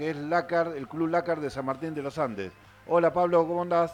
que 0.00 0.08
es 0.08 0.16
Lácar, 0.16 0.68
el 0.68 0.88
Club 0.88 1.08
Lácar 1.08 1.40
de 1.40 1.50
San 1.50 1.66
Martín 1.66 1.94
de 1.94 2.00
los 2.00 2.16
Andes. 2.16 2.50
Hola 2.86 3.12
Pablo, 3.12 3.46
¿cómo 3.46 3.60
andás? 3.60 3.92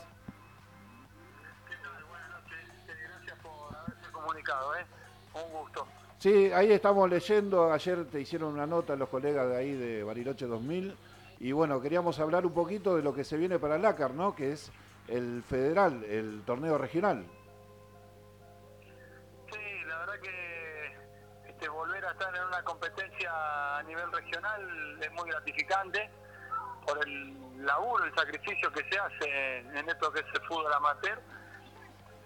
¿Qué 1.68 1.74
tal? 1.82 2.04
Buenas 2.04 2.30
noches. 2.30 2.58
Gracias 2.86 3.38
por 3.40 3.76
haberse 3.76 4.12
comunicado, 4.12 4.76
¿eh? 4.76 4.86
Un 5.34 5.52
gusto. 5.52 5.84
Sí, 6.20 6.52
ahí 6.52 6.70
estamos 6.70 7.10
leyendo, 7.10 7.72
ayer 7.72 8.04
te 8.04 8.20
hicieron 8.20 8.54
una 8.54 8.68
nota 8.68 8.94
los 8.94 9.08
colegas 9.08 9.48
de 9.48 9.56
ahí 9.56 9.72
de 9.72 10.04
Bariloche 10.04 10.46
2000 10.46 10.96
y 11.40 11.50
bueno, 11.50 11.80
queríamos 11.80 12.20
hablar 12.20 12.46
un 12.46 12.54
poquito 12.54 12.94
de 12.94 13.02
lo 13.02 13.12
que 13.12 13.24
se 13.24 13.36
viene 13.36 13.58
para 13.58 13.76
Lácar, 13.76 14.12
¿no? 14.12 14.32
Que 14.32 14.52
es 14.52 14.70
el 15.08 15.42
federal, 15.42 16.04
el 16.04 16.42
torneo 16.46 16.78
regional. 16.78 17.26
Sí, 19.50 19.84
la 19.88 19.98
verdad 19.98 20.20
que 20.22 20.75
este, 21.56 21.68
volver 21.70 22.04
a 22.04 22.10
estar 22.10 22.36
en 22.36 22.44
una 22.44 22.62
competencia 22.62 23.78
a 23.78 23.82
nivel 23.84 24.12
regional 24.12 24.98
es 25.00 25.12
muy 25.12 25.30
gratificante 25.30 26.10
por 26.86 26.98
el 27.06 27.64
laburo, 27.64 28.04
el 28.04 28.14
sacrificio 28.14 28.70
que 28.72 28.86
se 28.90 28.98
hace 28.98 29.58
en 29.60 29.88
esto 29.88 30.12
que 30.12 30.20
es 30.20 30.26
el 30.34 30.46
fútbol 30.46 30.72
amateur 30.74 31.18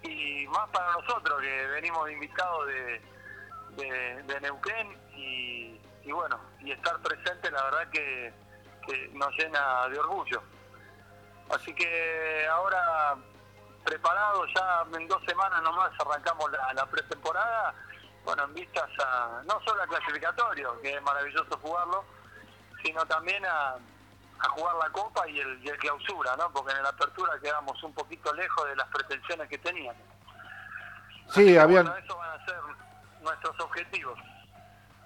y 0.03 0.45
más 0.47 0.69
para 0.71 0.91
nosotros 0.91 1.41
que 1.41 1.67
venimos 1.67 2.11
invitados 2.11 2.67
de, 2.67 3.01
de, 3.77 4.23
de 4.23 4.41
Neuquén 4.41 4.99
y, 5.15 5.79
y 6.03 6.11
bueno, 6.11 6.37
y 6.59 6.71
estar 6.71 6.99
presente 7.01 7.49
la 7.51 7.63
verdad 7.63 7.89
que, 7.89 8.33
nos 9.13 9.31
llena 9.37 9.87
de 9.87 9.99
orgullo. 9.99 10.41
Así 11.51 11.73
que 11.73 12.47
ahora 12.47 13.15
preparados, 13.85 14.49
ya 14.53 14.85
en 14.97 15.07
dos 15.07 15.23
semanas 15.25 15.61
nomás 15.61 15.91
arrancamos 15.99 16.51
la 16.73 16.85
pretemporada, 16.87 17.73
bueno, 18.25 18.43
en 18.45 18.53
vistas 18.53 18.89
a 19.03 19.41
no 19.47 19.59
solo 19.65 19.81
al 19.81 19.87
clasificatorio, 19.89 20.79
que 20.81 20.93
es 20.95 21.01
maravilloso 21.01 21.57
jugarlo, 21.61 22.03
sino 22.83 23.05
también 23.05 23.43
a, 23.45 23.75
a 24.39 24.49
jugar 24.49 24.75
la 24.81 24.89
Copa 24.89 25.27
y 25.29 25.39
el, 25.39 25.63
y 25.63 25.69
el 25.69 25.77
clausura, 25.77 26.35
¿no? 26.37 26.51
Porque 26.51 26.73
en 26.73 26.83
la 26.83 26.89
apertura 26.89 27.33
quedamos 27.41 27.81
un 27.83 27.93
poquito 27.93 28.33
lejos 28.33 28.67
de 28.67 28.75
las 28.75 28.87
pretensiones 28.87 29.47
que 29.49 29.57
teníamos. 29.57 30.01
Sí, 31.33 31.57
habían... 31.57 31.85
bueno, 31.85 31.97
esos 32.03 32.17
van 32.17 32.39
a 32.39 32.45
ser 32.45 32.55
nuestros 33.21 33.59
objetivos. 33.59 34.19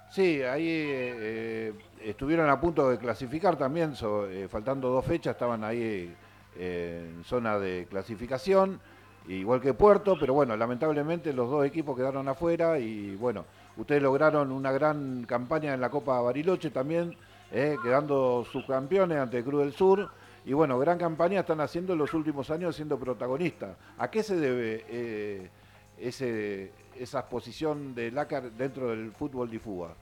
Sí, 0.09 0.41
ahí 0.43 0.67
eh, 0.69 1.15
eh, 1.17 1.73
estuvieron 2.01 2.49
a 2.49 2.59
punto 2.59 2.89
de 2.89 2.97
clasificar 2.97 3.57
también, 3.57 3.95
so- 3.95 4.27
eh, 4.27 4.47
faltando 4.47 4.89
dos 4.89 5.05
fechas, 5.05 5.33
estaban 5.33 5.63
ahí 5.63 6.15
eh, 6.55 7.11
en 7.15 7.23
zona 7.25 7.59
de 7.59 7.85
clasificación, 7.89 8.79
igual 9.27 9.61
que 9.61 9.73
Puerto, 9.73 10.17
pero 10.19 10.33
bueno, 10.33 10.55
lamentablemente 10.55 11.33
los 11.33 11.49
dos 11.49 11.65
equipos 11.65 11.95
quedaron 11.97 12.27
afuera 12.27 12.77
y 12.79 13.15
bueno, 13.15 13.45
ustedes 13.77 14.01
lograron 14.01 14.51
una 14.51 14.71
gran 14.71 15.25
campaña 15.25 15.73
en 15.73 15.81
la 15.81 15.89
Copa 15.89 16.21
Bariloche 16.21 16.69
también, 16.69 17.15
eh, 17.51 17.77
quedando 17.81 18.45
subcampeones 18.51 19.17
ante 19.17 19.39
el 19.39 19.43
Cruz 19.43 19.63
del 19.63 19.73
Sur. 19.73 20.09
Y 20.45 20.53
bueno, 20.53 20.77
gran 20.77 20.99
campaña 20.99 21.39
están 21.39 21.59
haciendo 21.59 21.93
en 21.93 21.99
los 21.99 22.13
últimos 22.13 22.51
años 22.51 22.75
siendo 22.75 22.99
protagonistas. 22.99 23.75
¿A 23.97 24.11
qué 24.11 24.21
se 24.21 24.35
debe 24.35 24.85
eh, 24.87 25.49
ese, 25.97 26.71
esa 26.95 27.27
posición 27.27 27.95
de 27.95 28.11
Lácar 28.11 28.51
dentro 28.51 28.89
del 28.89 29.11
fútbol 29.11 29.49
de 29.49 29.59
Fuga? 29.59 29.95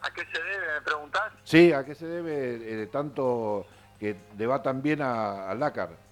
¿A 0.00 0.10
qué 0.12 0.22
se 0.32 0.40
debe, 0.40 0.74
me 0.74 0.80
preguntás? 0.80 1.32
Sí, 1.42 1.72
¿a 1.72 1.84
qué 1.84 1.96
se 1.96 2.06
debe 2.06 2.82
eh, 2.82 2.86
tanto 2.86 3.66
que 3.98 4.14
le 4.38 4.46
va 4.46 4.62
tan 4.62 4.80
bien 4.80 5.02
a, 5.02 5.50
a 5.50 5.54
Lácar? 5.56 6.05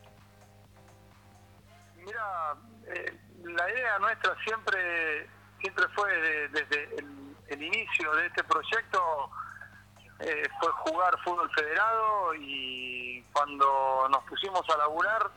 Eh, 2.87 3.19
la 3.45 3.71
idea 3.71 3.99
nuestra 3.99 4.35
siempre 4.45 5.29
siempre 5.61 5.87
fue 5.95 6.15
de- 6.21 6.49
desde 6.49 6.97
el, 6.99 7.37
el 7.49 7.63
inicio 7.63 8.15
de 8.17 8.27
este 8.27 8.45
proyecto 8.45 9.31
eh, 10.21 10.49
fue 10.61 10.71
jugar 10.73 11.17
fútbol 11.25 11.51
federado 11.55 12.35
y 12.35 13.23
cuando 13.33 14.07
nos 14.11 14.23
pusimos 14.25 14.63
a 14.71 14.77
laburar 14.77 15.31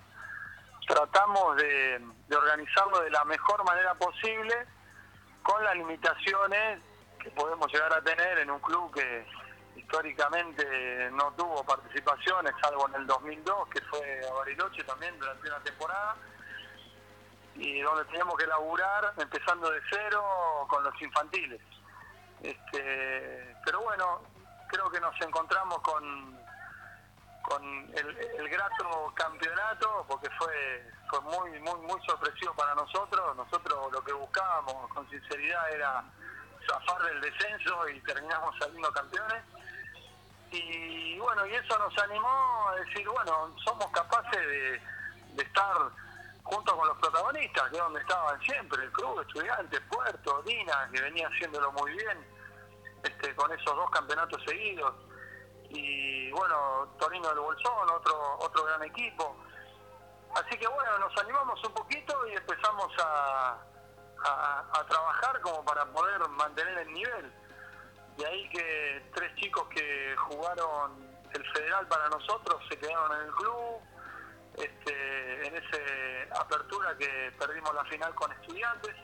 tratamos 0.87 1.55
de, 1.57 2.01
de 2.27 2.35
organizarlo 2.35 2.99
de 3.01 3.09
la 3.11 3.23
mejor 3.25 3.63
manera 3.65 3.93
posible 3.95 4.65
con 5.43 5.63
las 5.63 5.75
limitaciones 5.75 6.79
que 7.19 7.29
podemos 7.31 7.71
llegar 7.71 7.93
a 7.93 8.01
tener 8.01 8.39
en 8.39 8.51
un 8.51 8.59
club 8.59 8.93
que 8.93 9.25
históricamente 9.75 11.09
no 11.13 11.31
tuvo 11.33 11.63
participaciones, 11.63 12.53
salvo 12.61 12.87
en 12.89 12.95
el 12.95 13.07
2002, 13.07 13.69
que 13.69 13.81
fue 13.81 14.21
a 14.29 14.33
Bariloche 14.33 14.83
también 14.83 15.17
durante 15.19 15.47
una 15.47 15.59
temporada, 15.59 16.15
y 17.57 17.81
donde 17.81 18.05
teníamos 18.05 18.35
que 18.37 18.47
laburar 18.47 19.13
empezando 19.17 19.69
de 19.71 19.81
cero 19.89 20.23
con 20.69 20.83
los 20.83 21.01
infantiles. 21.01 21.61
Este, 22.41 23.55
pero 23.65 23.81
bueno, 23.81 24.21
creo 24.67 24.89
que 24.91 24.99
nos 24.99 25.19
encontramos 25.21 25.79
con, 25.79 26.39
con 27.41 27.63
el, 27.95 28.17
el 28.17 28.49
grato 28.49 29.11
campeonato, 29.15 30.05
porque 30.07 30.29
fue, 30.37 30.85
fue 31.09 31.21
muy, 31.21 31.59
muy, 31.59 31.79
muy 31.81 32.05
sorpresivo 32.05 32.53
para 32.53 32.75
nosotros. 32.75 33.35
Nosotros 33.35 33.91
lo 33.91 34.03
que 34.03 34.13
buscábamos 34.13 34.93
con 34.93 35.09
sinceridad 35.09 35.71
era 35.71 36.03
zafar 36.67 37.01
del 37.03 37.21
descenso 37.21 37.89
y 37.89 37.99
terminamos 38.01 38.55
saliendo 38.59 38.91
campeones. 38.91 39.43
Y 40.51 41.17
bueno, 41.19 41.45
y 41.47 41.55
eso 41.55 41.77
nos 41.79 41.97
animó 41.97 42.69
a 42.69 42.75
decir, 42.75 43.07
bueno, 43.09 43.53
somos 43.65 43.91
capaces 43.91 44.39
de, 44.39 44.81
de 45.33 45.43
estar 45.43 45.75
junto 46.49 46.77
con 46.77 46.87
los 46.87 46.97
protagonistas, 46.97 47.69
que 47.69 47.75
es 47.75 47.83
donde 47.83 47.99
estaban 47.99 48.39
siempre, 48.41 48.83
el 48.83 48.91
club, 48.91 49.19
estudiantes, 49.19 49.81
Puerto, 49.89 50.41
Dina, 50.43 50.89
que 50.93 51.01
venía 51.01 51.27
haciéndolo 51.27 51.71
muy 51.73 51.91
bien, 51.91 52.25
este, 53.03 53.35
con 53.35 53.51
esos 53.51 53.75
dos 53.75 53.89
campeonatos 53.91 54.41
seguidos. 54.45 54.93
Y 55.69 56.31
bueno, 56.31 56.87
Torino 56.99 57.27
del 57.29 57.39
Bolsón, 57.39 57.89
otro, 57.89 58.37
otro 58.39 58.63
gran 58.63 58.83
equipo. 58.83 59.35
Así 60.35 60.57
que 60.57 60.67
bueno, 60.67 60.97
nos 60.99 61.17
animamos 61.17 61.61
un 61.65 61.73
poquito 61.73 62.27
y 62.27 62.35
empezamos 62.35 62.91
a, 62.99 63.57
a, 64.25 64.65
a 64.79 64.85
trabajar 64.85 65.41
como 65.41 65.65
para 65.65 65.85
poder 65.91 66.27
mantener 66.29 66.77
el 66.79 66.93
nivel. 66.93 67.33
De 68.17 68.25
ahí 68.25 68.49
que 68.49 69.11
tres 69.13 69.35
chicos 69.35 69.67
que 69.67 70.15
jugaron 70.17 71.17
el 71.33 71.51
federal 71.53 71.87
para 71.87 72.07
nosotros 72.09 72.63
se 72.69 72.79
quedaron 72.79 73.19
en 73.19 73.27
el 73.27 73.33
club. 73.33 73.81
Este, 74.57 75.47
en 75.47 75.55
esa 75.55 76.41
apertura 76.41 76.95
que 76.97 77.31
perdimos 77.37 77.73
la 77.75 77.85
final 77.85 78.13
con 78.15 78.31
estudiantes, 78.31 78.95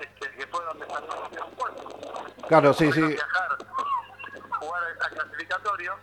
este, 0.00 0.30
que 0.32 0.46
fue 0.46 0.64
donde 0.64 0.86
salió 0.86 1.08
campeón 1.08 1.50
Puerto. 1.52 1.88
Claro, 2.48 2.72
sí, 2.74 2.92
sí. 2.92 3.00
viajar, 3.00 3.56
jugar 4.60 4.82
al 5.00 5.10
clasificatorio. 5.10 5.96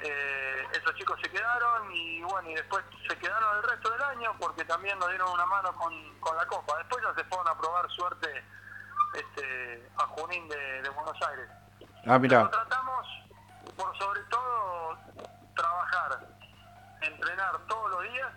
Eh, 0.00 0.66
esos 0.72 0.94
chicos 0.94 1.18
se 1.20 1.28
quedaron 1.28 1.92
y 1.92 2.22
bueno, 2.22 2.48
y 2.50 2.54
después 2.54 2.84
se 3.08 3.16
quedaron 3.18 3.56
el 3.56 3.62
resto 3.64 3.90
del 3.90 4.02
año 4.02 4.32
porque 4.38 4.64
también 4.64 4.96
nos 5.00 5.08
dieron 5.08 5.32
una 5.32 5.46
mano 5.46 5.74
con, 5.74 6.20
con 6.20 6.36
la 6.36 6.46
Copa. 6.46 6.78
Después 6.78 7.02
ya 7.02 7.14
se 7.14 7.24
fueron 7.28 7.48
a 7.48 7.58
probar 7.58 7.90
suerte 7.90 8.44
este, 9.14 9.90
a 9.96 10.06
Junín 10.06 10.48
de, 10.48 10.82
de 10.82 10.88
Buenos 10.90 11.16
Aires. 11.28 11.48
Ah, 12.06 12.18
mira. 12.18 12.48
Pero 12.48 12.50
tratamos, 12.50 13.06
por 13.76 13.98
sobre 13.98 14.20
todo, 14.30 14.98
trabajar, 15.56 16.28
entrenar 17.00 17.58
todos 17.66 17.90
los 17.90 18.02
días, 18.02 18.32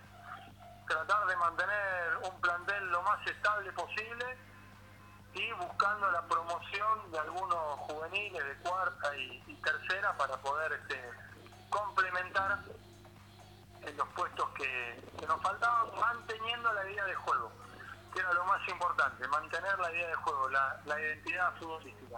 tratar 0.87 1.25
de 1.25 1.35
mantener 1.37 2.17
un 2.23 2.41
plantel 2.41 2.91
lo 2.91 3.01
más 3.03 3.25
estable 3.27 3.71
posible 3.73 4.37
y 5.33 5.51
buscando 5.53 6.11
la 6.11 6.21
promoción 6.23 7.11
de 7.11 7.19
algunos 7.19 7.79
juveniles 7.79 8.43
de 8.45 8.55
cuarta 8.57 9.15
y, 9.15 9.39
tercera 9.63 10.17
para 10.17 10.35
poder 10.37 10.73
este, 10.73 10.99
complementar 11.69 12.59
en 13.81 13.97
los 13.97 14.07
puestos 14.09 14.49
que, 14.51 15.01
nos 15.27 15.41
faltaban, 15.41 15.87
manteniendo 15.99 16.73
la 16.73 16.89
idea 16.89 17.05
de 17.05 17.15
juego, 17.15 17.51
que 18.11 18.19
era 18.19 18.33
lo 18.33 18.43
más 18.45 18.67
importante, 18.67 19.27
mantener 19.27 19.79
la 19.79 19.91
idea 19.91 20.07
de 20.07 20.15
juego, 20.15 20.49
la, 20.49 20.81
la 20.85 20.99
identidad 20.99 21.53
futbolística. 21.57 22.17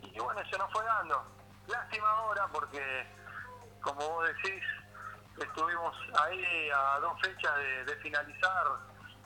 Y 0.00 0.18
bueno, 0.18 0.40
se 0.48 0.56
nos 0.56 0.72
fue 0.72 0.84
dando. 0.84 1.22
Lástima 1.66 2.08
ahora 2.08 2.46
porque, 2.52 3.06
como 3.82 4.08
vos 4.08 4.28
decís, 4.28 4.62
estuvimos 5.44 5.96
ahí 6.20 6.70
a 6.74 6.98
dos 7.00 7.20
fechas 7.20 7.52
de, 7.86 7.96
finalizar, 7.96 8.66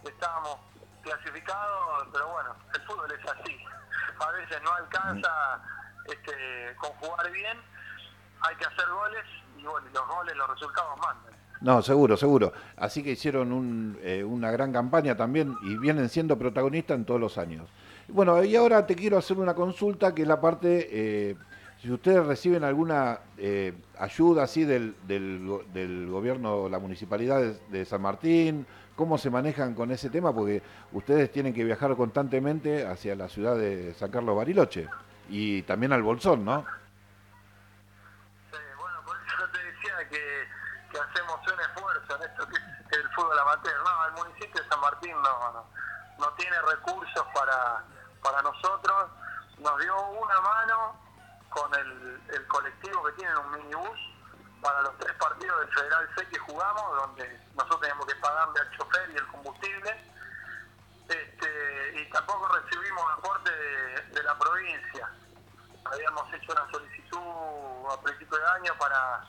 estábamos 0.05 0.59
clasificados, 1.03 2.09
pero 2.13 2.29
bueno, 2.29 2.57
el 2.75 2.81
fútbol 2.83 3.13
es 3.13 3.31
así. 3.31 3.57
A 4.21 4.31
veces 4.33 4.63
no 4.63 4.73
alcanza 4.73 5.63
este, 6.07 6.77
con 6.77 6.91
jugar 6.93 7.31
bien, 7.31 7.59
hay 8.41 8.57
que 8.57 8.65
hacer 8.65 8.89
goles 8.89 9.25
y 9.59 9.63
bueno, 9.65 9.87
los 9.93 10.07
goles, 10.07 10.37
los 10.37 10.51
resultados 10.51 10.99
mandan. 10.99 11.35
No, 11.61 11.81
seguro, 11.81 12.17
seguro. 12.17 12.53
Así 12.77 13.03
que 13.03 13.13
hicieron 13.13 13.99
eh, 14.03 14.23
una 14.23 14.51
gran 14.51 14.73
campaña 14.73 15.17
también 15.17 15.57
y 15.63 15.79
vienen 15.79 16.09
siendo 16.11 16.39
protagonistas 16.39 16.97
en 16.97 17.05
todos 17.07 17.21
los 17.21 17.39
años. 17.39 17.69
Bueno, 18.09 18.43
y 18.45 18.55
ahora 18.55 18.87
te 18.87 18.95
quiero 18.95 19.17
hacer 19.17 19.39
una 19.39 19.55
consulta 19.55 20.15
que 20.15 20.23
es 20.23 20.29
la 20.29 20.41
parte, 20.41 20.89
eh, 20.91 21.37
si 21.85 21.93
ustedes 21.93 22.25
reciben 22.25 22.65
alguna 22.65 23.19
eh, 23.37 23.75
ayuda 23.99 24.45
así 24.45 24.65
del, 24.65 24.97
del, 25.07 25.47
go- 25.47 25.65
del 25.75 26.09
gobierno, 26.09 26.67
la 26.71 26.79
municipalidad 26.79 27.43
de, 27.43 27.85
San 27.85 28.01
Martín, 28.01 28.67
¿cómo 28.97 29.19
se 29.19 29.29
manejan 29.29 29.75
con 29.75 29.91
ese 29.91 30.09
tema? 30.09 30.33
Porque 30.33 30.63
ustedes 30.93 31.31
tienen 31.31 31.53
que 31.53 31.63
viajar 31.63 31.95
constantemente 31.95 32.87
hacia 32.87 33.15
la 33.15 33.29
ciudad 33.29 33.57
de 33.57 33.93
San 33.93 34.11
Carlos 34.11 34.35
Bariloche 34.35 34.89
y 35.29 35.61
también 35.65 35.93
al 35.93 36.03
Bolsón, 36.03 36.43
¿no? 36.43 36.65
supone 38.49 40.09
que, 40.09 40.49
que, 40.91 40.99
hacemos 40.99 41.39
un 41.53 41.61
esfuerzo 41.61 42.17
en 42.17 42.23
esto 42.31 42.49
que 42.49 42.57
es 42.57 43.05
el 43.05 43.09
fútbol 43.11 43.39
amateur. 43.41 43.75
No, 43.85 44.07
el 44.07 44.25
municipio 44.25 44.63
de 44.63 44.69
San 44.71 44.81
Martín 44.81 45.13
no, 45.23 45.67
no, 46.19 46.29
tiene 46.39 46.57
recursos 46.63 47.27
para, 47.35 47.85
para 48.23 48.41
nosotros. 48.41 49.11
Nos 49.59 49.79
dio 49.81 49.95
una 50.13 50.41
mano 50.41 51.04
con 51.55 51.75
el, 51.75 52.21
el 52.29 52.47
colectivo 52.47 53.05
que 53.05 53.13
tiene 53.13 53.37
un 53.37 53.53
minibús 53.53 53.99
para 54.61 54.83
los 54.83 54.99
tres 54.99 55.13
partidos 55.15 55.61
del 55.61 55.75
Federal 55.75 56.09
C 56.17 56.27
que 56.29 56.39
jugamos, 56.39 56.97
donde 56.97 57.41
nosotros 57.55 57.81
teníamos 57.81 58.07
que 58.07 58.17
pagarle 58.17 58.61
al 58.61 58.71
chofer 58.77 59.11
y 59.11 59.17
el 59.17 59.27
combustible. 59.29 60.11
Este, 61.09 62.01
y 62.01 62.11
tampoco 62.11 62.49
recibimos 62.49 63.05
aporte 63.13 63.51
de 63.51 64.23
la 64.23 64.39
provincia 64.39 65.11
habíamos 65.85 66.33
hecho 66.33 66.53
una 66.53 66.71
solicitud 66.71 67.93
a 67.93 68.01
principio 68.03 68.39
de 68.39 68.47
año 68.47 68.79
para 68.79 69.25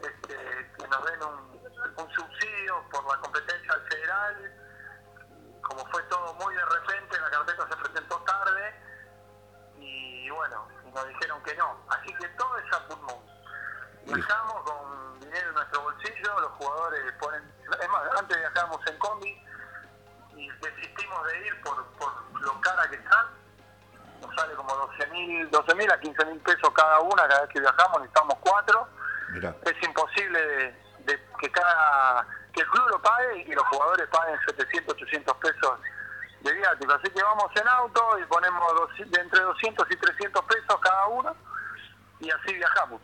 este, 0.00 0.72
que 0.78 0.88
nos 0.88 1.04
den 1.04 1.22
un, 1.22 1.52
subsidio 2.14 2.82
por 2.90 3.04
la 3.06 3.20
competencia 3.20 3.72
al 3.72 3.82
federal. 3.88 4.52
Como 5.62 5.86
fue 5.86 6.02
todo 6.04 6.34
muy 6.34 6.54
de 6.54 6.64
mil 25.82 25.88
12 25.88 25.92
a 25.92 26.00
15 26.00 26.26
mil 26.26 26.40
pesos 26.40 26.70
cada 26.74 27.00
una 27.00 27.28
cada 27.28 27.42
vez 27.42 27.50
que 27.50 27.60
viajamos, 27.60 28.00
necesitamos 28.00 28.36
cuatro. 28.40 28.88
Es 29.64 29.88
imposible 29.88 30.74
de, 31.04 31.20
que 31.40 31.50
cada 31.50 32.26
que 32.52 32.60
el 32.60 32.68
club 32.68 32.88
lo 32.90 33.00
pague 33.00 33.38
y 33.38 33.44
que 33.44 33.54
los 33.54 33.66
jugadores 33.68 34.06
paguen 34.08 34.38
700, 34.46 34.94
800 34.94 35.36
pesos 35.36 35.72
de 36.42 36.52
viático. 36.52 36.92
Así 36.92 37.10
que 37.10 37.22
vamos 37.22 37.50
en 37.56 37.66
auto 37.66 38.18
y 38.18 38.24
ponemos 38.26 38.62
de 38.98 39.20
entre 39.20 39.40
200 39.40 39.86
y 39.90 39.96
300 39.96 40.44
pesos 40.44 40.80
cada 40.80 41.06
uno 41.06 41.34
y 42.20 42.30
así 42.30 42.54
viajamos. 42.54 43.00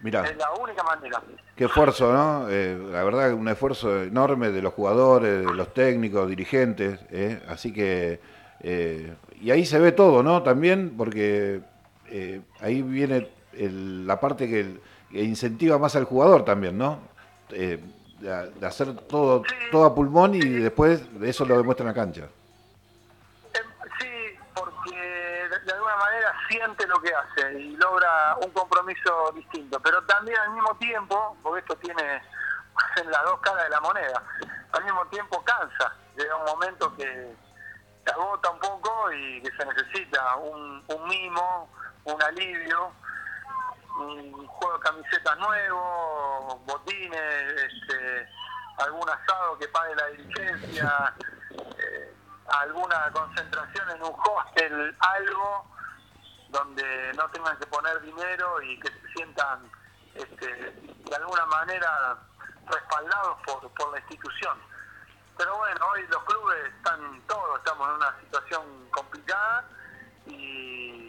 Mirá. 0.00 0.24
Es 0.24 0.36
la 0.36 0.52
única 0.52 0.82
manera. 0.84 1.20
Qué 1.56 1.64
esfuerzo, 1.64 2.12
¿no? 2.12 2.48
Eh, 2.48 2.76
la 2.90 3.04
verdad, 3.04 3.32
un 3.32 3.48
esfuerzo 3.48 4.02
enorme 4.02 4.50
de 4.50 4.62
los 4.62 4.72
jugadores, 4.72 5.46
de 5.46 5.54
los 5.54 5.74
técnicos, 5.74 6.28
dirigentes. 6.28 7.00
¿eh? 7.10 7.40
Así 7.48 7.72
que 7.72 8.20
eh, 8.62 9.14
y 9.40 9.50
ahí 9.50 9.66
se 9.66 9.78
ve 9.80 9.90
todo, 9.90 10.22
¿no? 10.22 10.42
También 10.42 10.96
porque 10.96 11.60
eh, 12.14 12.42
ahí 12.60 12.82
viene 12.82 13.30
la 13.54 14.20
parte 14.20 14.46
que, 14.46 14.78
incentiva 15.18 15.78
más 15.78 15.96
al 15.96 16.04
jugador 16.04 16.44
también, 16.44 16.76
¿no? 16.76 16.98
Eh, 17.50 17.82
de, 18.20 18.66
hacer 18.66 18.94
todo, 19.08 19.42
todo 19.70 19.86
a 19.86 19.94
pulmón 19.94 20.34
y 20.34 20.40
después 20.40 21.02
eso 21.22 21.46
lo 21.46 21.56
demuestra 21.56 21.84
en 21.84 21.88
la 21.88 21.94
cancha. 21.94 22.28
Em, 23.54 23.66
sí, 23.98 24.38
porque 24.54 24.94
de 24.94 25.72
alguna 25.72 25.96
manera 25.96 26.34
siente 26.50 26.86
lo 26.86 27.00
que 27.00 27.12
hace 27.14 27.60
y 27.60 27.76
logra 27.76 28.36
un 28.44 28.50
compromiso 28.50 29.32
distinto, 29.34 29.80
pero 29.80 30.02
también 30.04 30.38
al 30.38 30.52
mismo 30.52 30.76
tiempo, 30.76 31.36
porque 31.42 31.60
esto 31.60 31.76
tiene 31.76 32.02
en 33.02 33.10
las 33.10 33.24
dos 33.24 33.40
caras 33.40 33.64
de 33.64 33.70
la 33.70 33.80
moneda, 33.80 34.22
al 34.72 34.84
mismo 34.84 35.06
tiempo 35.06 35.42
cansa. 35.44 35.96
Llega 36.14 36.36
un 36.36 36.44
momento 36.44 36.94
que 36.94 37.34
se 38.04 38.12
agota 38.12 38.50
un 38.50 38.58
poco 38.58 39.10
y 39.12 39.40
que 39.40 39.50
se 39.56 39.64
necesita 39.64 40.36
un 40.36 40.84
mimo, 41.08 41.70
un 42.04 42.22
alivio, 42.22 42.92
un 43.98 44.46
juego 44.46 44.78
de 44.78 44.84
camisetas 44.84 45.38
nuevo, 45.38 46.62
botines, 46.66 47.62
este, 47.62 48.28
algún 48.78 49.08
asado 49.08 49.58
que 49.58 49.68
pague 49.68 49.94
la 49.94 50.06
dirigencia, 50.08 51.14
eh, 51.78 52.14
alguna 52.48 53.10
concentración 53.12 53.90
en 53.90 54.02
un 54.02 54.14
hostel, 54.14 54.96
algo 54.98 55.66
donde 56.48 57.12
no 57.14 57.28
tengan 57.30 57.58
que 57.58 57.66
poner 57.66 58.00
dinero 58.02 58.60
y 58.62 58.78
que 58.80 58.88
se 58.88 59.12
sientan 59.14 59.70
este, 60.14 60.46
de 60.46 61.16
alguna 61.16 61.46
manera 61.46 62.18
respaldados 62.66 63.38
por, 63.46 63.70
por 63.72 63.92
la 63.92 63.98
institución. 64.00 64.58
Pero 65.36 65.56
bueno, 65.56 65.86
hoy 65.92 66.06
los 66.08 66.22
clubes 66.24 66.74
están 66.76 67.22
todos, 67.26 67.58
estamos 67.58 67.88
en 67.88 67.94
una 67.94 68.20
situación 68.20 68.62
complicada 68.90 69.64
y, 70.26 71.01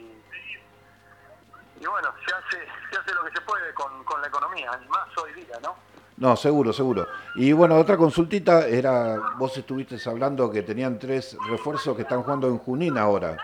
y 1.84 1.86
bueno, 1.86 2.14
se 2.26 2.34
hace, 2.34 2.66
se 2.90 2.98
hace 2.98 3.14
lo 3.14 3.24
que 3.26 3.32
se 3.32 3.42
puede 3.42 3.74
con, 3.74 4.06
con 4.06 4.22
la 4.22 4.28
economía, 4.28 4.72
y 4.82 4.88
más 4.88 5.18
hoy 5.18 5.34
día, 5.34 5.60
¿no? 5.62 5.76
No, 6.16 6.36
seguro, 6.38 6.72
seguro. 6.72 7.08
Y 7.36 7.52
bueno, 7.52 7.76
otra 7.76 7.98
consultita 7.98 8.66
era, 8.66 9.18
vos 9.36 9.58
estuviste 9.58 9.98
hablando 10.10 10.50
que 10.50 10.62
tenían 10.62 10.98
tres 10.98 11.36
refuerzos 11.50 11.94
que 11.96 12.04
están 12.04 12.24
jugando 12.24 12.48
en 12.48 12.58
Junín 12.60 12.98
ahora. 12.98 13.36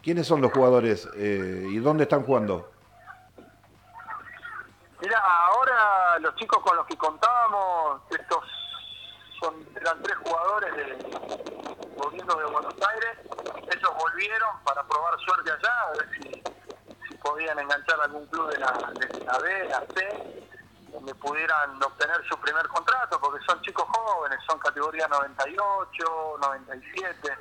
¿Quiénes 0.00 0.24
son 0.24 0.40
los 0.40 0.52
jugadores 0.52 1.08
eh, 1.16 1.66
y 1.68 1.78
dónde 1.78 2.04
están 2.04 2.22
jugando? 2.22 2.70
Mira, 5.00 5.18
ahora 5.18 6.18
los 6.20 6.34
chicos 6.36 6.62
con 6.62 6.76
los 6.76 6.86
que 6.86 6.96
contábamos, 6.96 8.02
estos 8.10 8.44
eran 9.74 10.00
tres 10.02 10.16
jugadores 10.24 10.76
de, 10.76 10.84
volviendo 11.96 12.36
de 12.36 12.44
Buenos 12.44 12.74
Aires, 12.74 13.18
ellos 13.74 13.90
volvieron 13.98 14.50
para 14.64 14.82
probar 14.84 15.18
suerte 15.18 15.50
allá, 15.50 15.80
a 15.88 15.90
ver 15.98 16.08
si, 16.12 16.53
podían 17.24 17.58
enganchar 17.58 17.98
algún 18.02 18.26
club 18.26 18.50
de 18.50 18.58
la, 18.58 18.72
de 18.94 19.24
la 19.24 19.38
B, 19.38 19.68
la 19.68 19.80
C, 19.94 20.48
donde 20.92 21.14
pudieran 21.14 21.82
obtener 21.82 22.22
su 22.28 22.38
primer 22.38 22.68
contrato, 22.68 23.18
porque 23.18 23.42
son 23.46 23.60
chicos 23.62 23.86
jóvenes, 23.88 24.38
son 24.46 24.58
categoría 24.58 25.08
98, 25.08 26.38
97. 26.40 27.38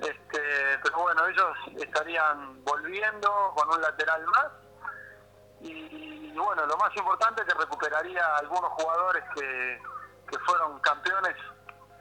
este, 0.00 0.78
pero 0.82 0.98
bueno, 0.98 1.26
ellos 1.28 1.56
estarían 1.78 2.62
volviendo 2.64 3.52
con 3.56 3.70
un 3.70 3.80
lateral 3.80 4.26
más. 4.26 4.48
Y, 5.60 6.32
y 6.32 6.36
bueno, 6.36 6.66
lo 6.66 6.76
más 6.76 6.94
importante 6.96 7.42
es 7.42 7.48
que 7.48 7.54
recuperaría 7.54 8.36
algunos 8.36 8.70
jugadores 8.72 9.22
que, 9.34 9.80
que 10.28 10.38
fueron 10.40 10.80
campeones 10.80 11.36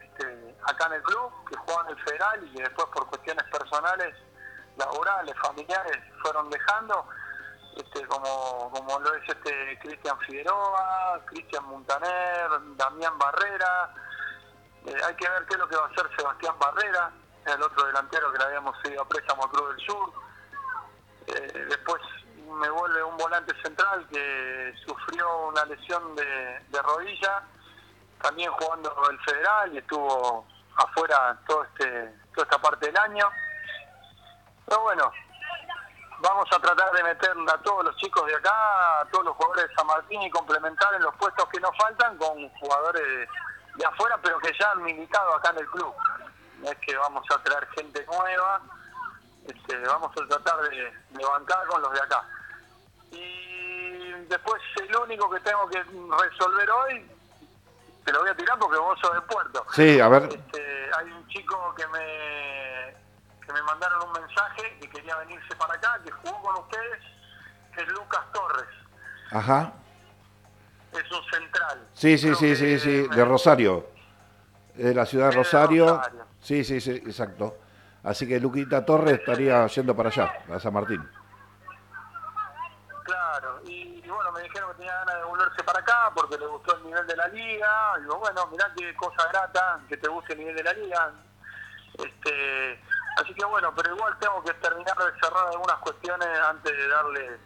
este, 0.02 0.56
acá 0.64 0.88
en 0.88 0.94
el 0.94 1.04
club, 1.04 1.32
que 1.48 1.56
jugaban 1.58 1.90
el 1.90 2.04
federal 2.04 2.44
y 2.44 2.56
que 2.56 2.64
después 2.64 2.88
por 2.88 3.08
cuestiones 3.08 3.44
personales, 3.52 4.16
laborales, 4.86 5.36
familiares, 5.42 5.98
fueron 6.22 6.50
dejando, 6.50 7.08
este, 7.78 8.06
como, 8.08 8.72
como 8.72 9.00
lo 9.00 9.14
es 9.16 9.30
este 9.30 9.80
Cristian 9.80 10.18
Figueroa, 10.20 11.22
Cristian 11.26 11.66
Montaner, 11.66 12.50
Damián 12.76 13.18
Barrera. 13.18 13.94
Eh, 14.86 14.96
hay 15.06 15.16
que 15.16 15.30
ver 15.30 15.46
qué 15.46 15.54
es 15.54 15.60
lo 15.60 15.68
que 15.68 15.76
va 15.76 15.84
a 15.84 15.88
hacer 15.88 16.10
Sebastián 16.18 16.56
Barrera, 16.60 17.12
el 17.46 17.62
otro 17.62 17.86
delantero 17.86 18.32
que 18.32 18.38
le 18.40 18.44
habíamos 18.46 18.76
ido 18.86 19.02
a 19.02 19.08
préstamo 19.08 19.44
al 19.44 19.50
Club 19.52 19.70
del 19.70 19.86
Sur. 19.86 20.14
Eh, 21.28 21.66
después 21.70 22.02
me 22.60 22.70
vuelve 22.70 23.04
un 23.04 23.18
volante 23.18 23.54
central 23.62 24.08
que 24.12 24.74
sufrió 24.86 25.48
una 25.48 25.64
lesión 25.66 26.16
de, 26.16 26.60
de 26.70 26.82
rodilla 26.82 27.44
también 28.22 28.52
jugando 28.52 28.94
el 29.10 29.20
federal 29.22 29.74
y 29.74 29.78
estuvo 29.78 30.46
afuera 30.76 31.38
todo 31.48 31.64
este, 31.64 32.14
toda 32.34 32.44
esta 32.44 32.62
parte 32.62 32.88
del 32.88 32.98
año. 32.98 33.30
Pero 34.72 34.84
bueno, 34.84 35.12
vamos 36.22 36.48
a 36.50 36.60
tratar 36.60 36.94
de 36.94 37.04
meter 37.04 37.32
a 37.54 37.58
todos 37.58 37.84
los 37.84 37.96
chicos 37.98 38.26
de 38.26 38.36
acá, 38.36 39.02
a 39.02 39.06
todos 39.12 39.26
los 39.26 39.36
jugadores 39.36 39.68
de 39.68 39.76
San 39.76 39.86
Martín 39.86 40.22
y 40.22 40.30
complementar 40.30 40.94
en 40.94 41.02
los 41.02 41.14
puestos 41.16 41.46
que 41.50 41.60
nos 41.60 41.76
faltan 41.76 42.18
con 42.18 42.48
jugadores 42.52 43.28
de 43.76 43.86
afuera, 43.86 44.18
pero 44.24 44.40
que 44.40 44.54
ya 44.58 44.72
han 44.72 44.82
militado 44.82 45.36
acá 45.36 45.50
en 45.50 45.58
el 45.58 45.68
club. 45.68 45.94
No 46.60 46.72
es 46.72 46.78
que 46.78 46.96
vamos 46.96 47.26
a 47.30 47.44
traer 47.44 47.68
gente 47.76 48.06
nueva, 48.06 48.62
este, 49.46 49.78
vamos 49.80 50.12
a 50.18 50.28
tratar 50.28 50.62
de 50.70 50.94
levantar 51.18 51.68
con 51.68 51.82
los 51.82 51.92
de 51.92 52.00
acá. 52.00 52.24
Y 53.12 54.12
después 54.30 54.62
el 54.78 54.96
único 54.96 55.30
que 55.32 55.40
tengo 55.42 55.68
que 55.68 55.84
resolver 55.84 56.72
hoy 56.72 57.12
te 58.06 58.14
lo 58.14 58.22
voy 58.22 58.30
a 58.30 58.36
tirar 58.38 58.58
porque 58.58 58.80
vos 58.80 58.98
sos 59.02 59.14
de 59.16 59.22
Puerto. 59.24 59.66
Sí, 59.74 60.00
a 60.00 60.08
ver. 60.08 60.30
Este, 60.32 60.90
hay 60.98 61.12
un 61.12 61.28
chico 61.28 61.76
que 61.76 61.86
me, 61.88 63.01
que 63.46 63.54
me 63.54 63.62
mandaron 63.64 64.08
un 64.08 64.14
mensaje 64.14 64.78
que 64.80 64.90
quería 64.90 65.16
venirse 65.18 65.56
para 65.56 65.74
acá, 65.74 66.00
que 66.04 66.12
jugó 66.12 66.42
con 66.42 66.64
ustedes, 66.64 67.04
que 67.76 67.82
es 67.82 67.88
Lucas 67.90 68.22
Torres. 68.34 68.70
Ajá. 69.32 69.74
Es 70.92 71.12
un 71.12 71.24
central. 71.32 71.88
Sí, 71.94 72.18
sí, 72.18 72.36
sí, 72.36 72.56
sí, 72.56 72.80
sí, 72.80 73.08
de 73.08 73.26
Rosario. 73.26 73.88
De 74.76 74.94
la 74.94 75.06
ciudad 75.06 75.30
de 75.30 75.38
Rosario. 75.38 76.02
Sí, 76.42 76.64
sí, 76.64 76.82
sí, 76.82 76.92
exacto. 76.92 77.58
Así 78.04 78.28
que 78.28 78.40
Luquita 78.40 78.84
Torres 78.86 79.20
estaría 79.20 79.66
yendo 79.68 79.96
para 79.96 80.10
allá, 80.10 80.34
a 80.52 80.60
San 80.60 80.74
Martín. 80.74 81.08
Claro, 83.04 83.62
y, 83.66 84.02
bueno, 84.02 84.32
me 84.32 84.42
dijeron 84.42 84.72
que 84.72 84.78
tenía 84.78 84.96
ganas 84.96 85.16
de 85.18 85.24
volverse 85.24 85.64
para 85.64 85.80
acá 85.80 86.12
porque 86.16 86.38
le 86.38 86.48
gustó 86.48 86.76
el 86.78 86.84
nivel 86.84 87.06
de 87.08 87.16
la 87.16 87.28
liga. 87.28 87.98
Digo, 88.00 88.18
bueno, 88.18 88.48
mirá 88.48 88.72
qué 88.76 88.94
cosa 88.96 89.28
grata 89.30 89.80
que 89.88 89.98
te 89.98 90.10
guste 90.10 90.34
el 90.34 90.40
nivel 90.40 90.56
de 90.56 90.64
la 90.64 90.74
liga. 90.74 91.12
Este, 92.00 92.82
así 93.18 93.34
que 93.34 93.46
bueno, 93.46 93.74
pero 93.76 93.96
igual 93.96 94.18
tengo 94.20 94.44
que 94.44 94.54
terminar 94.56 94.98
de 94.98 95.20
cerrar 95.20 95.48
algunas 95.48 95.78
cuestiones 95.78 96.28
antes 96.40 96.76
de 96.76 96.88
darle 96.88 97.40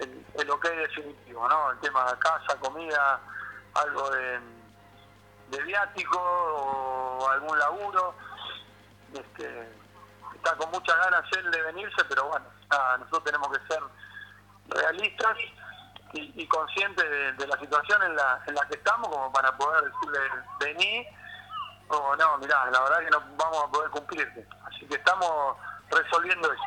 el, 0.00 0.26
el 0.34 0.50
ok 0.50 0.64
definitivo, 0.64 1.48
¿no? 1.48 1.70
El 1.72 1.78
tema 1.80 2.04
de 2.10 2.18
casa, 2.18 2.58
comida, 2.60 3.20
algo 3.74 4.10
de, 4.10 4.40
de 5.50 5.62
viático 5.62 6.18
o 6.18 7.28
algún 7.28 7.58
laburo. 7.58 8.14
Este, 9.12 9.68
está 10.34 10.56
con 10.56 10.70
muchas 10.70 10.96
ganas 10.96 11.24
él 11.36 11.50
de 11.50 11.62
venirse, 11.62 12.04
pero 12.08 12.28
bueno, 12.28 12.46
nosotros 12.98 13.24
tenemos 13.24 13.48
que 13.56 13.74
ser 13.74 13.82
realistas 14.68 15.36
y, 16.12 16.46
conscientes 16.46 17.36
de, 17.36 17.46
la 17.46 17.58
situación 17.58 18.02
en 18.04 18.14
la, 18.14 18.40
en 18.46 18.54
la 18.54 18.66
que 18.68 18.76
estamos 18.76 19.08
como 19.08 19.32
para 19.32 19.56
poder 19.56 19.84
decirle 19.84 20.20
vení 20.60 21.06
o 21.88 22.16
no, 22.16 22.38
mirá, 22.38 22.70
la 22.70 22.80
verdad 22.82 22.98
que 23.00 23.10
no 23.10 23.22
vamos 23.36 23.64
a 23.64 23.70
poder 23.70 23.90
cumplirte. 23.90 24.46
Así 24.66 24.86
que 24.86 24.94
estamos 24.94 25.56
resolviendo 25.90 26.52
eso. 26.52 26.62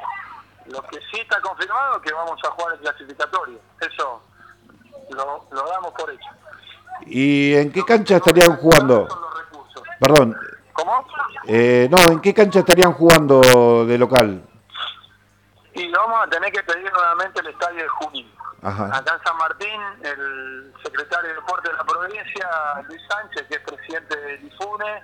Lo 0.68 0.82
que 0.84 1.00
sí 1.12 1.20
está 1.20 1.42
confirmado 1.42 1.98
es 1.98 2.02
que 2.04 2.14
vamos 2.14 2.40
a 2.44 2.52
jugar 2.52 2.74
el 2.74 2.80
clasificatorio. 2.80 3.60
Eso 3.80 4.22
lo, 5.10 5.48
lo 5.52 5.70
damos 5.70 5.94
por 5.94 6.10
hecho. 6.12 6.30
¿Y 7.06 7.56
en 7.56 7.72
qué 7.72 7.84
cancha 7.84 8.18
estarían 8.18 8.58
jugando? 8.58 9.08
Perdón. 10.00 10.36
¿Cómo? 10.74 11.08
Eh, 11.46 11.88
no, 11.90 11.98
¿en 12.12 12.22
qué 12.22 12.34
cancha 12.34 12.60
estarían 12.60 12.94
jugando 12.94 13.86
de 13.86 13.98
local? 13.98 14.44
Y 15.74 15.92
vamos 15.92 16.20
a 16.24 16.30
tener 16.30 16.52
que 16.52 16.62
pedir 16.64 16.92
nuevamente 16.92 17.40
el 17.40 17.48
estadio 17.48 17.84
de 17.84 17.88
Junín. 17.88 18.32
Acá 18.68 19.14
en 19.14 19.24
San 19.24 19.38
Martín, 19.38 19.82
el 20.04 20.74
secretario 20.84 21.30
de 21.30 21.36
Deporte 21.36 21.70
de 21.70 21.78
la 21.78 21.84
provincia, 21.86 22.50
Luis 22.88 23.02
Sánchez, 23.10 23.48
que 23.48 23.56
es 23.56 23.62
presidente 23.62 24.16
de 24.18 24.36
IFUNE, 24.48 25.04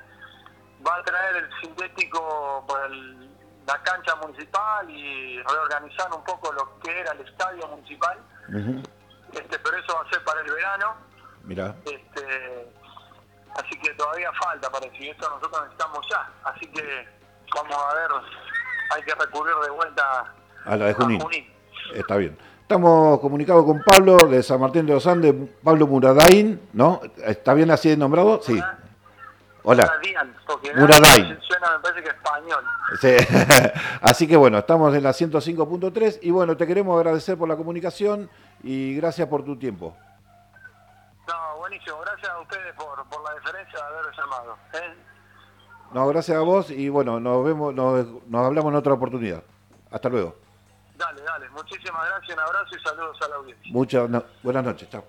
va 0.85 0.95
a 0.97 1.03
traer 1.03 1.37
el 1.37 1.49
sintético 1.61 2.65
por 2.67 2.89
la 2.89 3.81
cancha 3.83 4.15
municipal 4.17 4.89
y 4.89 5.41
reorganizar 5.43 6.11
un 6.13 6.23
poco 6.25 6.51
lo 6.51 6.77
que 6.79 6.99
era 6.99 7.13
el 7.13 7.21
estadio 7.21 7.65
municipal. 7.69 8.17
este, 9.31 9.59
pero 9.59 9.77
eso 9.77 9.95
va 9.95 10.01
a 10.01 10.09
ser 10.09 10.23
para 10.25 10.41
el 10.41 10.51
verano. 10.51 10.95
Mira. 11.43 11.75
Este, 11.85 12.73
así 13.55 13.79
que 13.79 13.93
todavía 13.93 14.31
falta 14.33 14.69
para 14.69 14.87
decir 14.87 15.09
esto 15.09 15.29
nosotros 15.29 15.61
necesitamos 15.61 16.05
ya. 16.09 16.29
Así 16.43 16.67
que 16.67 17.07
vamos 17.55 17.77
a 17.77 17.95
ver, 17.95 18.09
hay 18.89 19.03
que 19.03 19.15
recurrir 19.15 19.55
de 19.55 19.69
vuelta 19.69 20.33
a 20.65 20.75
la 20.75 20.85
de 20.85 20.93
Junín. 20.93 21.53
Está 21.93 22.17
bien. 22.17 22.37
Estamos 22.63 23.19
comunicados 23.19 23.65
con 23.65 23.83
Pablo 23.83 24.17
de 24.17 24.41
San 24.41 24.61
Martín 24.61 24.85
de 24.85 24.93
los 24.93 25.05
Andes, 25.05 25.35
Pablo 25.61 25.85
Muradain, 25.85 26.61
¿no? 26.71 27.01
¿Está 27.25 27.53
bien 27.53 27.69
así 27.71 27.95
nombrado? 27.97 28.41
Sí. 28.41 28.57
Hola. 29.63 29.91
Muradain. 30.73 31.37
Suena, 31.41 31.73
me 31.73 31.79
parece 31.83 32.03
que 32.03 32.09
español. 32.09 32.63
Sí. 33.01 33.17
así 34.01 34.27
que 34.29 34.37
bueno, 34.37 34.59
estamos 34.59 34.95
en 34.95 35.03
la 35.03 35.11
105.3 35.11 36.19
y 36.21 36.31
bueno, 36.31 36.55
te 36.55 36.65
queremos 36.65 36.97
agradecer 36.97 37.37
por 37.37 37.49
la 37.49 37.57
comunicación 37.57 38.29
y 38.63 38.95
gracias 38.95 39.27
por 39.27 39.43
tu 39.43 39.59
tiempo. 39.59 39.95
No, 41.27 41.57
buenísimo. 41.59 41.97
Gracias 41.99 42.29
a 42.31 42.39
ustedes 42.39 42.73
por, 42.75 43.05
por 43.09 43.23
la 43.23 43.35
deferencia 43.35 43.77
de 43.77 43.99
haber 43.99 44.15
llamado. 44.15 44.57
¿eh? 44.73 44.93
No, 45.93 46.07
gracias 46.07 46.37
a 46.37 46.41
vos 46.41 46.71
y 46.71 46.87
bueno, 46.87 47.19
nos 47.19 47.43
vemos, 47.43 47.73
nos, 47.75 48.07
nos 48.25 48.45
hablamos 48.45 48.71
en 48.71 48.77
otra 48.77 48.93
oportunidad. 48.93 49.43
Hasta 49.91 50.07
luego. 50.07 50.42
Dale, 51.03 51.21
dale. 51.21 51.49
Muchísimas 51.49 52.07
gracias, 52.07 52.37
un 52.37 52.43
abrazo 52.43 52.75
y 52.77 52.79
saludos 52.79 53.17
a 53.21 53.27
la 53.27 53.35
audiencia. 53.35 53.73
Muchas 53.73 54.09
buenas 54.41 54.63
noches, 54.63 54.89
chao. 54.89 55.03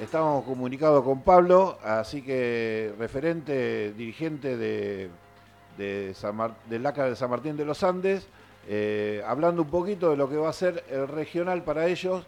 Estamos 0.00 0.44
comunicados 0.44 1.02
con 1.02 1.22
Pablo, 1.22 1.80
así 1.82 2.22
que 2.22 2.94
referente, 2.96 3.92
dirigente 3.94 4.56
de, 4.56 5.10
de 5.76 6.14
San 6.14 6.54
del 6.66 6.84
LACA 6.84 7.06
de 7.06 7.16
San 7.16 7.30
Martín 7.30 7.56
de 7.56 7.64
los 7.64 7.82
Andes, 7.82 8.28
eh, 8.68 9.20
hablando 9.26 9.62
un 9.62 9.70
poquito 9.70 10.10
de 10.10 10.16
lo 10.16 10.28
que 10.28 10.36
va 10.36 10.50
a 10.50 10.52
ser 10.52 10.84
el 10.88 11.08
regional 11.08 11.64
para 11.64 11.88
ellos, 11.88 12.24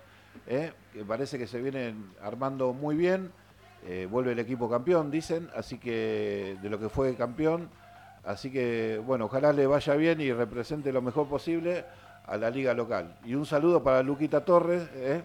eh, 0.48 0.72
que 0.92 1.04
parece 1.04 1.38
que 1.38 1.46
se 1.46 1.62
vienen 1.62 2.10
armando 2.20 2.72
muy 2.72 2.96
bien. 2.96 3.30
Eh, 3.86 4.06
vuelve 4.10 4.32
el 4.32 4.38
equipo 4.38 4.68
campeón, 4.68 5.10
dicen, 5.10 5.48
así 5.56 5.78
que 5.78 6.56
de 6.60 6.68
lo 6.68 6.78
que 6.78 6.88
fue 6.88 7.14
campeón. 7.14 7.68
Así 8.24 8.50
que, 8.50 9.00
bueno, 9.04 9.26
ojalá 9.26 9.52
le 9.52 9.66
vaya 9.66 9.94
bien 9.94 10.20
y 10.20 10.32
represente 10.32 10.92
lo 10.92 11.00
mejor 11.00 11.28
posible 11.28 11.84
a 12.26 12.36
la 12.36 12.50
liga 12.50 12.74
local. 12.74 13.16
Y 13.24 13.34
un 13.34 13.46
saludo 13.46 13.82
para 13.82 14.02
Luquita 14.02 14.44
Torres, 14.44 14.88
eh, 14.94 15.22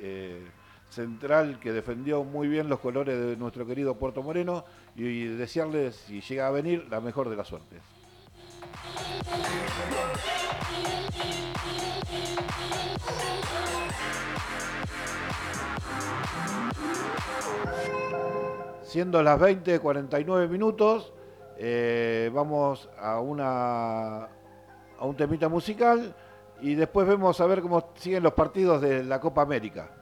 eh, 0.00 0.42
central 0.90 1.60
que 1.60 1.72
defendió 1.72 2.24
muy 2.24 2.48
bien 2.48 2.68
los 2.68 2.80
colores 2.80 3.18
de 3.18 3.36
nuestro 3.36 3.66
querido 3.66 3.94
Puerto 3.94 4.22
Moreno 4.22 4.64
y 4.96 5.24
desearle, 5.24 5.92
si 5.92 6.20
llega 6.20 6.48
a 6.48 6.50
venir, 6.50 6.86
la 6.90 7.00
mejor 7.00 7.30
de 7.30 7.36
las 7.36 7.48
suertes. 7.48 7.80
Siendo 18.82 19.22
las 19.22 19.40
20, 19.40 19.78
49 19.78 20.48
minutos, 20.48 21.14
eh, 21.56 22.30
vamos 22.34 22.90
a, 23.00 23.20
una, 23.20 24.24
a 24.24 25.06
un 25.06 25.16
temita 25.16 25.48
musical 25.48 26.14
y 26.60 26.74
después 26.74 27.06
vemos 27.06 27.40
a 27.40 27.46
ver 27.46 27.62
cómo 27.62 27.92
siguen 27.94 28.22
los 28.22 28.34
partidos 28.34 28.82
de 28.82 29.02
la 29.02 29.18
Copa 29.18 29.40
América. 29.40 30.01